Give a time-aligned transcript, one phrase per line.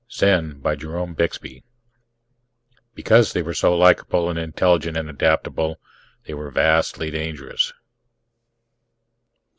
[0.09, 1.63] net ZEN By JEROME BIXBY
[2.97, 5.79] _Because they were so likable and intelligent and adaptable
[6.25, 7.71] they were vastly dangerous!